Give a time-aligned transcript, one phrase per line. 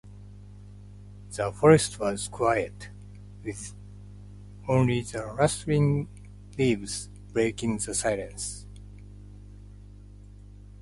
[1.29, 2.89] The forest was quiet,
[3.45, 3.75] with
[4.67, 6.07] only the rustling
[6.57, 8.65] leaves breaking the silence.